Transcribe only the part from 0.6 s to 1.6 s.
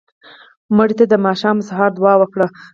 مړه ته د ماښام